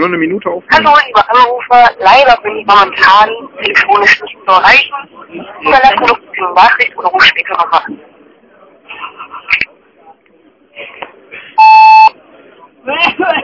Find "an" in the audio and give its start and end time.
7.84-7.98